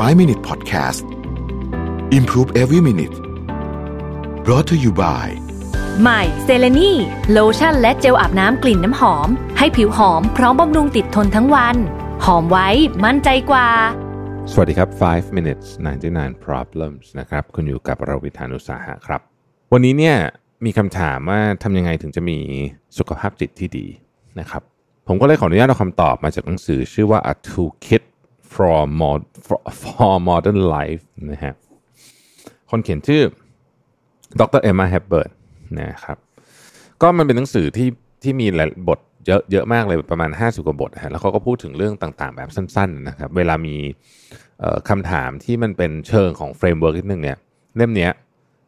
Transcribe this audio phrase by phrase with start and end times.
[0.00, 1.04] 5 Minute Podcast
[2.18, 3.16] Improve Every Minute
[4.44, 5.26] brought to you by
[6.00, 6.92] ใหม่เซเลนี
[7.32, 9.28] โลชั่นและเจลอาบน้ำกลิ่นน้ำหอม
[9.58, 11.76] ให้ผิวหอมพร้อมบำรุงติดทนทั้งวัน
[12.24, 12.68] หอมไว้
[13.04, 13.68] มั่นใจกว่า
[14.52, 15.66] สวัสดีครับ 5 minutes
[16.06, 19.20] 99 problems นะครับ คุณอยู่กับเราวิธานุสาหะครับ
[19.72, 20.16] วันนี้เนี่ย
[20.64, 22.38] มีคำถามว่าทำยังไงถึงจะมี
[22.98, 23.86] สุขภาพจิตที่ดี
[24.40, 24.62] นะครับ
[25.08, 28.02] ผมก็เลยขออนุญาตเอาคำตอบมาจากหนังสือชื่อว่า A Toolkit
[28.54, 31.54] for, Mod, for, for Modern Life นะฮะ
[32.70, 33.22] คนเขียนชื่อ
[34.40, 35.30] ดรเอมมาแฮปเบิร์ต
[35.80, 36.18] นะครับ
[37.02, 37.88] ก็มันเป็นหนังสือที่
[38.22, 43.76] ที่มีหลายบทเยอะเยอะมากเลยประมาณ 50 กว่าบทฮะแล้วเขาก็พูดถึงเรื่องต่างๆ แบบสั้นๆนะครับเวลามี
[44.88, 47.38] คำถามที่มันเป็นเชิงของ framework นิดนึงเนี่ย
[47.76, 48.10] เล่มเนี้ย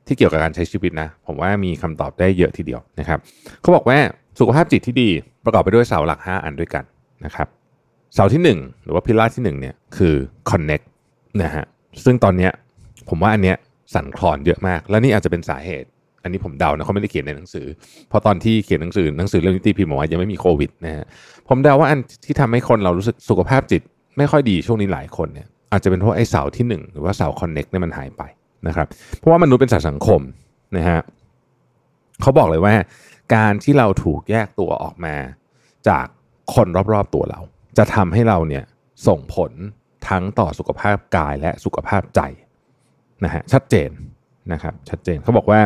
[0.07, 3.19] ที่เกี่ยวกับการใช้ชีวิตนะ ผมว่ามีคำตอบได้เยอะทีเดียวนะครับ
[3.61, 3.99] เขาบอกว่า
[4.39, 5.11] สุขภาพจิตที่ดี
[5.45, 6.85] ประกอบไปด้วยเสาหลัก 5 อันด้วยกัน
[7.25, 7.49] นะครับ
[8.15, 10.15] เสาที่ 1 หรือว่าพิลาที่1เนี่ยคือ
[10.51, 10.87] connect
[11.43, 11.65] นะฮะ
[12.05, 12.53] ซึ่งตอนเนี้ย
[13.09, 13.57] ผมว่าอันเนี้ย
[13.95, 15.89] สั่นคลอนเยอะมาก และนี่อาจจะเป็นสาเหตุ
[16.23, 17.67] อันนี้ผมเดานะเขาไม่ได้เขียนในหนังสือ
[18.09, 21.05] เพราะตอนที่เขียนหนังสือหนังสือเล่มนี้ตีพิมพ์บอกว่ายังไม่มีโควิดนะฮะ
[21.49, 23.83] ผมเดาว่าอันที่ทำให้คนเรารู้สึกสุขภาพจิต
[24.19, 28.23] ไม่ค่อยดีช่วงนี้หลายคนเนี่ยอาจจะเป็นเพราะไอ้เสาที่หนึ่งหรือว่าเสา connect เนี่ยมันหายไป
[28.67, 28.87] นะครับ
[29.19, 30.21] เพราะว่ามนุษย์เป็นสัตว์สังคม
[30.77, 31.01] นะฮะ
[32.23, 32.75] เขาบอกเลยว่า
[33.35, 35.15] การที่เราถูกแยกตัวออกมา
[35.89, 36.07] จาก
[36.55, 37.41] คนรอบๆตัวเรา
[37.79, 38.65] จะทำให้เราเนี่ย
[39.07, 39.53] ส่งผล
[40.09, 42.21] ทั้งต่อสุขภาพกายและสุขภาพใจ
[43.25, 43.91] นะฮะชัดเจน
[44.53, 45.61] นะครับชัดเจนเขาบอกว่า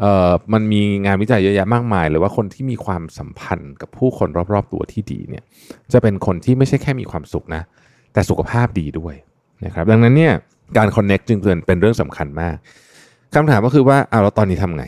[0.00, 5.44] เอ่อมันมีงานวิจัยเยอะแยะมากมายเลยว่าคนที่มีความสัมพันธ์กับผู้คนรอบๆตัวที่ดีเนี่ย
[5.92, 7.62] จะเป็นคนที่ไม่ใช่แค่มีความสุขนะ
[8.12, 9.14] แต่สุขภาพดีด้วย
[9.64, 10.32] นะครับดังนั้นเนี่ย
[10.76, 12.56] การคอนเน็กจึงเป็นเรื่องสำคัญมาก
[13.34, 14.84] คำถามก็คือว่าเอาแล้วตอนนี้ทำไง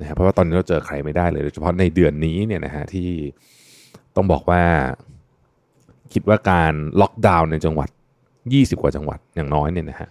[0.00, 3.08] นะครับเพราะว่าตอนนี้เราเจอใครไม่ได้เลยโดยเฉพาะในเดือนนี้เนี่ยนะฮะที่
[4.16, 4.62] ต้องบอกว่า
[6.12, 7.88] คิดว่าการล็อกดาวน์ในจังหวัด
[8.36, 10.08] 20 กว่าจังหวัดอย่างน้อยเนี่ยนะฮะ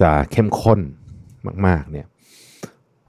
[0.00, 0.80] จะเข้มข้น
[1.66, 2.06] มากๆเนี่ย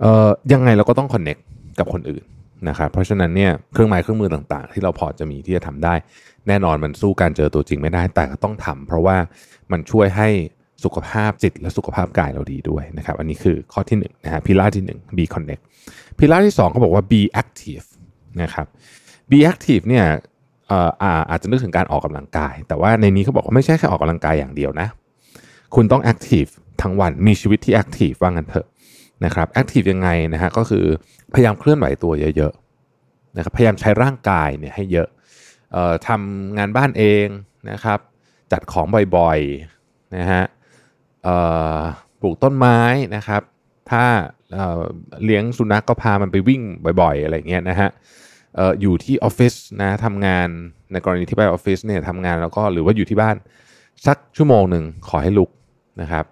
[0.01, 1.37] เอ่อยังไงเราก็ต้องคอนเน็ก
[1.79, 2.23] กับคนอื่น
[2.69, 5.93] นะครับเพราะฉะนั้นเนี่ยเครื่องไม้เครื่องมือต่างๆ ที่เราพอจะมีที่จะทำได้
[6.47, 9.17] แน่นอนมันสู้การเจอตัวจริงไม่ได้แต่ก็ต้องทำเพราะว่า
[9.71, 10.29] มันช่วยให้
[10.83, 15.63] สุขภาพจิตและสุขภาพกายเราดีด้วยนะครับอันนี้คือข้อที่1นงนะฮะพิล่าที่ 1 be connect
[16.17, 17.85] พิล่าที่2เขาบอกว่า be active
[18.41, 18.67] นะครับ
[19.31, 20.05] be active เนี่ย
[20.71, 20.89] อ่อ
[21.29, 24.87] อาจจะนึกถึงการออกกำลังกาย แต่ว่าในนี้เขาบอกว่าไม่ใช่แค่ออกกำลังกายอย่างเดียวนะ
[25.75, 28.67] คุณต้อง active ทั้งวันมีชีวิตที่ active ว่างั้นเถอะ
[29.25, 30.85] นะครับ active ยังไงนะฮะก็คือ
[31.33, 35.07] พยายามเคลื่อนไหวตัวเยอะๆนะครับพยายามใช้ร่างกายเนี่ยให้เยอะ
[35.71, 37.27] เอ่อทำงานบ้านเอง
[37.71, 37.99] นะครับ
[38.51, 38.85] จัดของ
[39.17, 40.43] บ่อยๆนะฮะ
[41.23, 41.35] เอ่
[41.77, 41.79] อ
[42.19, 42.79] ปลูกต้นไม้
[43.15, 43.41] นะครับ
[43.91, 44.03] ถ้า
[44.53, 44.81] เอ่อ
[45.23, 46.61] เลี้ยงสุนัขกก็พามันไปวิ่ง
[47.01, 47.89] บ่อยๆ อะไรเงี้ยนะฮะ
[48.59, 50.47] อออยู่ที่ออฟฟิศนะทำงาน
[50.91, 53.35] ในกรณีที่ไปออฟฟิศเนี่ยทำงานแล้วก็หรือว่าอยู่ที่บ้าน
[54.07, 55.49] สักชั่วโมงหนึ่งขอให้ลุก
[56.01, 56.25] นะครับ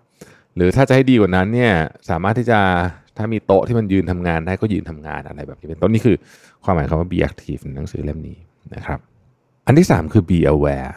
[0.55, 1.73] หรือถ้าจะให้ดีกว่านั้นเนี่ย
[2.09, 2.59] สามารถที่จะ
[3.17, 6.15] ถ้ามีโต๊ะที่มันยืนทำงานได้ก็ยืนทำงานอะไรแบบนี้เป็นต้นนี่คือ
[6.63, 8.37] ความหมายคำว่า be active ในหนังสือเล่มนี้
[8.75, 8.99] นะครับ
[9.65, 10.91] อันที่ 3 คือ be aware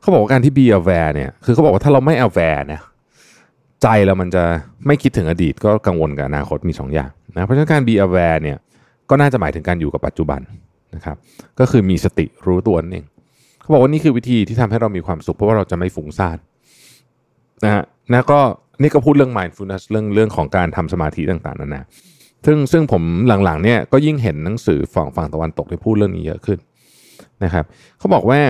[0.00, 2.82] เขาบอกว่าการที่ be aware เนี่ยคือเขาบอกว่าถ้าเราไม่ aware เนี่ย
[3.82, 4.44] ใจเรามันจะ
[4.86, 8.58] ไม่คิดถึงอดีตก็กังวลกับอนาคตมี 2 อย่างนะเพราะฉะนั้นการ be aware เนี่ย
[9.10, 10.40] ก็น่าจะหมายถึงการอยู่กับปัจจุบัน
[10.94, 11.16] นะครับ
[11.60, 13.06] ก็คือมีสติรู้ตัวนั่นเอง
[13.60, 16.38] เขาบอกว่านี่คือวิธีที่ทำให้เรามีความสุขเพราะว่าเราจะไม่ฟุ้งซ่าน
[17.64, 17.82] นะฮะ
[18.12, 18.40] นะก็
[18.82, 21.84] นี่ก็พูดเรื่อง mindfulness เรื่องเรื่องของการทำสมาธิต่างๆนั่นนะ
[22.46, 23.02] ซึ่งซึ่งผม
[23.44, 26.58] หลังๆเนี่ยก็ยิ่งเห็นหนังสือฝั่งฝั่งตะวันตกที่พูดเรื่องนี้เยอะขึ้น
[27.44, 27.64] นะครับ
[27.98, 28.40] เขาบอกว่า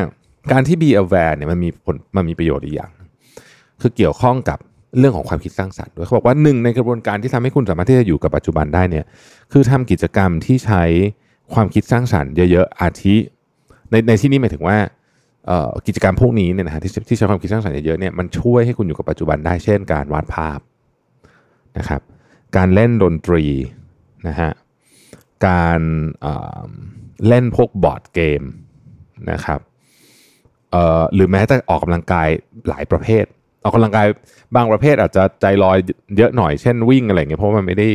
[0.52, 2.90] การที่ be aware เนี่ยมันมีผลมันมีประโยชน์อีกอย่าง
[3.80, 4.58] คือเกี่ยวข้องกับ
[4.98, 9.04] เรื่องของความคิดสร้างสรรค์ด้วยเขาบอกว่าหนึ่งในกระบวนการที่ทำให้คุณสามารถที่จะอยู่กับปัจจุบันได้เนี่ย
[9.52, 10.82] คือทำกิจกรรมที่ใช้
[11.54, 13.16] ความคิดสร้างสรรค์เยอะๆอาทิ
[13.90, 14.76] ในในที่นี้หมายถึงว่า
[15.86, 20.58] กิจกรรมพวกนี้เนี่ยนะฮะที่ที่ใช้ความคิดสร้างสรรค์เยอะๆเนี่ยมันช่วยให้คุณอยู่กับปัจจุบันได้เช่น การวาดภาพ
[21.78, 22.00] นะครับ
[22.56, 23.44] การเล่นดนตรี
[24.28, 24.50] นะฮะ
[25.46, 26.24] การ
[27.28, 28.42] เล่นพวก board game
[29.30, 29.60] นะครับ
[31.14, 32.28] หรือแม้แต่ออกกำลังกาย
[32.68, 33.24] หลายประเภท
[33.64, 34.06] ออกกำลังกาย
[34.56, 35.78] บางประเภทอาจจะใจลอย
[36.16, 37.88] เยอะหน่อยเช่นวิ่งอะไรเงี้ยเพราะมันไม่ได้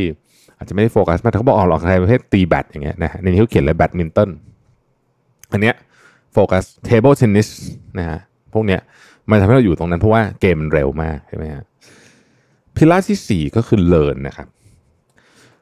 [0.58, 4.30] อาจจะไม่ได้โฟกัสมากเขาบอกออกกำลังกายประเภทตีแบดอย่างเงี้ยนะฮะในนี้เขาเขียนเลยแบดมินตัน
[5.52, 5.76] อันเนี้ย
[6.34, 7.50] focus table tennis
[8.00, 8.20] นะฮะ
[8.54, 8.82] พวกเนี้ย
[9.30, 11.64] มันทำให้เราอยู่ตรงนั้นเพราะว่าเกมมันเร็วมากใช่ไหมฮะ
[12.76, 14.48] pillar ที่ 4 ก็คือ learn นะครับ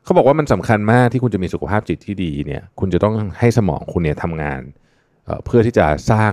[0.04, 4.62] เขาบอกว่ามันสำคัญมากที่คุณจะมีสุขภาพจิตที่ดีเนี่ยคุณจะต้องให้สมองคุณเนี่ยทำงาน
[5.26, 6.32] เพื่อที่จะสร้าง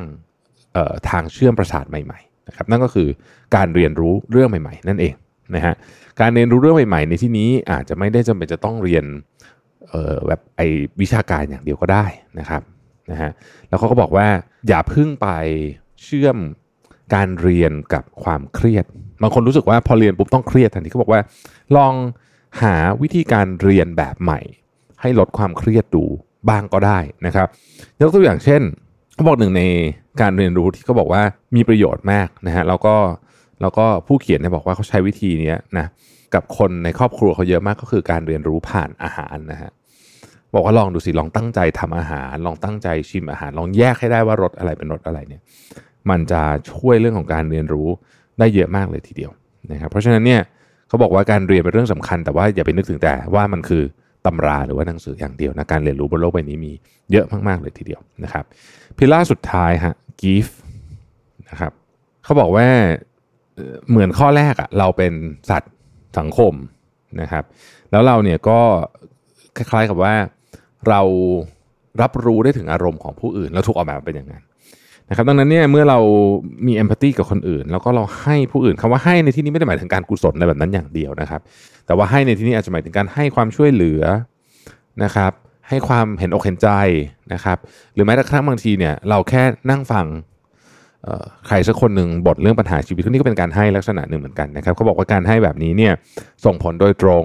[1.11, 3.09] ทางเชื่อมประสาทใหม่ๆ นะครับนั่นก็คือ
[3.57, 5.15] การเรียนรู้เรื่องใหม่ ๆ นั่นเอง
[5.55, 5.75] นะฮะ
[6.21, 9.05] การเรียนรู้เรื่องใหม่ ๆ ในที่นี้อาจจะไม่ได้จำเป็นจะต้องเรียน
[10.27, 10.61] แบบไอ
[11.01, 12.07] วิชาการอย่างเดียวก็ได้
[12.39, 12.63] นะครับ
[13.11, 13.31] นะฮะ
[13.69, 14.27] แล้วเขาก็บอกว่า
[14.69, 15.29] อย่าพึ่งไป
[16.03, 16.37] เชื่อม
[17.15, 18.85] การเรียนกับความเครียด
[19.23, 21.21] บางคนรู้สึกว่าพอเรียนปุ๊บต้องเครียดทันทีเขาบอกว่า
[21.77, 21.95] ลอง
[22.63, 24.41] หาวิธีการเรียนแบบใหม่
[25.01, 26.05] ให้ลดความเครียดดู
[26.49, 27.49] บ้างก็ได้นะครับ
[28.01, 28.63] ยกตัวอย่างเช่น
[29.15, 29.63] เขาบอกหนึ่งใน
[30.21, 31.23] การเรียนรู้ที่เขาบอกว่า
[31.57, 32.95] มีประโยชน์มากนะฮะแล้วก็
[33.61, 35.87] แล้วก็ผู้เขียนเนี่ยบอกว่าเขาใช้วิธีนี้นะ
[36.35, 39.71] กับคนในครอบครัวเขาเยอะมากก็คือการเรียนรู้ผ่านอาหารนะฮะ
[40.55, 45.43] บอกว่าลองดูสิลองตั้งใจทำอาหาร ลองตั้งใจชิมอาหาร ลองแยกให้ได้ว่ารสอะไรเป็นรสอะไรเนี่ย
[46.11, 47.89] มันจะช่วยเรื่องของการเรียนรู้
[48.39, 49.31] ได้เยอะมากเลยทีเดียว
[49.73, 50.41] นะครับเพราะฉะนั้นเนี่ย
[50.89, 53.83] เขาบอกว่าการเรียนเป็นเรื่องสำคัญ แต่ว่าอย่าไปนึกถึงแต่ว่ามันคือ
[54.27, 56.73] ตำราหรือว่าหนังสืออย่างเดียวนะการเรียนรู้บนโลกใบนี้มี
[57.13, 58.45] เยอะมาก ๆ เลยทีเดียวนะครับ
[58.97, 60.49] พิล่าสุดท้ายฮะกีฟ
[61.49, 61.73] นะครับ
[62.25, 62.67] เขาบอกว่า
[63.91, 65.13] เหมือนข้อแรกอะเราเป็น
[65.51, 65.75] สัตว์
[66.19, 66.55] สังคม
[67.21, 67.45] นะครับ
[67.91, 68.61] แล้วเราเนี่ยก็
[69.57, 70.15] คล้ายๆกับว่า
[70.89, 71.01] เรา
[72.03, 74.43] รับรู้ได้ถึงอารมณ์ของผู้อื่นแล้วถูกออกแบบเป็นอย่างนั้น
[75.09, 75.99] นะครับดังนั้นเนี่ยเมื่อเรา
[76.67, 81.41] มีเอมพัตตีกับคนอื่น แล้วก็เราให้ผู้อื่นคำว่าให้ในที่นี้ไม่ได้หมายถึงการกุศลในแบบนั้นอย่างเดียวนะครับ
[81.87, 84.03] แต่ว่าให้ในที่นี้อาจจะหมายถึงการให้ความช่วยเหลือ
[85.05, 85.33] นะครับ
[85.69, 86.69] ให้ความเห็นอกเห็นใจ
[87.33, 87.59] นะครับ
[87.95, 90.07] หรือแม้แต่ครั้งบางทีเนี่ยเราแค่นั่งฟัง
[91.47, 95.93] ใครสักคนหนึ่งบทเรื่องปัญหาชีวิตนี่ก็เป็นการให้ลักษณะหนึ่งเหมือนกันนะครับเขาบอกว่าการให้แบบนี้เนี่ย
[96.45, 97.25] ส่งผลโดยตรง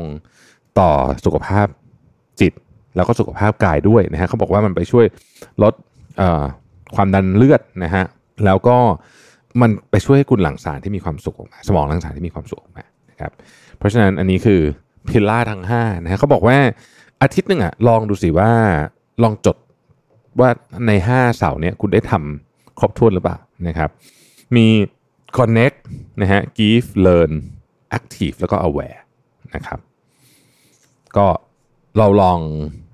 [0.79, 0.91] ต่อ
[1.25, 1.67] สุขภาพ
[2.39, 2.53] จิต
[2.95, 5.05] แล้วก็สุขภาพกายด้วยนะฮะเขาบอกว่ามันไปช่วย
[5.63, 5.73] ลด
[6.95, 8.05] ความดันเลือดนะฮะ
[8.45, 8.77] แล้วก็
[9.61, 13.31] มันไปช่วยให้คุณหลั่งสารที่มีความสุขออกมาสมองหลั่งสารที่มีความสุขออกมานะครับ
[13.77, 14.61] เพราะฉะนั้นอันนี้คือ
[15.09, 16.57] พิลล่าทั้ง5นะฮะเขาบอกว่า
[17.21, 18.51] อาทิตย์หนึ่งอะลองดูสิว่า
[19.23, 19.57] ลองจด
[20.39, 20.49] ว่า
[20.87, 23.37] ใน 5 เสาร์เนี้ยคุณได้ทำครบถ้วนหรือเปล่า
[23.67, 23.89] นะครับ
[24.55, 24.67] มี
[25.37, 25.77] connect
[26.21, 27.31] นะฮะ give learn
[27.97, 28.99] active แล้วก็ aware
[29.55, 29.79] นะครับ
[31.17, 31.27] ก็
[31.97, 32.39] เราลอง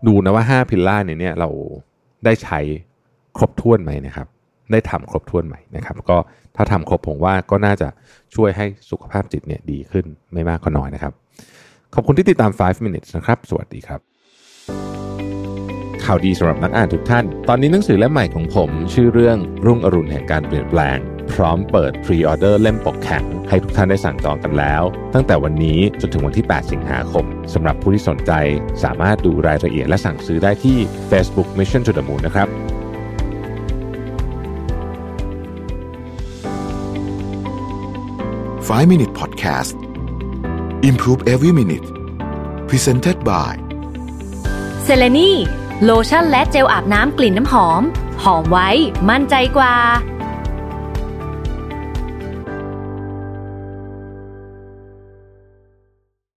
[0.07, 1.49] ดูนะว่า 5 พิลล่าเนี่ยเรา
[2.25, 2.59] ได้ใช้
[3.37, 4.27] ครบถ้วนไหมนะครับ
[4.71, 6.17] ได้ทำครบถ้วนไหมนะครับ ก็
[6.55, 7.87] ถ้าทำครบผมว่าก็น่าจะ
[8.35, 11.13] ช่วยให้สุขภาพจิตเนี่ยดีขึ้นไม่มากก็น้อยนะครับ
[11.93, 13.99] ขอบคุณที่ติดตาม 5 minutes นะครับ สวัสดีครับ
[16.05, 20.97] ข่าวดีสำหรับนักอ่านทุกท่าน ตอนนี้หนังสือเล่มใหม่ของผม ชื่อเรื่องรุ่งอรุณแห่งการเปลี่ยนแปลง
[21.33, 24.83] พร้อมเปิดพรีออเดอร์เล่มปกแข็งให้ทุกท่านได้สั่งจองกันแล้ว
[25.13, 28.31] ตั้งแต่วันนี้จนถึงวันที่ 8 สิงหาคมสำหรับผู้ที่สนใจ
[28.83, 30.77] สามารถดูรายละเอียดและสั่งซื้อได้ที่
[31.11, 32.47] Facebook Mission to the Moon นะครับ
[38.65, 39.75] 5 Minute Podcast
[40.89, 41.87] Improve Every Minute
[42.69, 43.53] Presented by
[44.83, 45.31] เซเลนี
[45.83, 47.81] โลชั่นและเจลอาบน้ำกลิ่นน้ำหอม
[48.23, 48.69] หอมไว้
[49.09, 49.75] มั่นใจกว่า